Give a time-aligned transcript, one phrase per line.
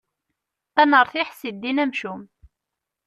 [0.81, 2.21] Ad nertiḥ si ddin amcum.